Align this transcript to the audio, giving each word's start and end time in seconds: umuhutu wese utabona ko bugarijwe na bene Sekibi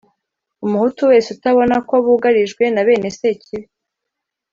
umuhutu 0.65 1.01
wese 1.11 1.27
utabona 1.35 1.75
ko 1.87 1.93
bugarijwe 2.05 2.63
na 2.73 2.81
bene 2.87 3.09
Sekibi 3.17 3.67